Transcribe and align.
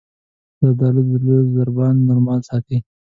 زردالو 0.59 1.01
د 1.09 1.11
زړه 1.21 1.35
ضربان 1.55 1.93
نورمال 2.09 2.39
ساتي. 2.49 2.77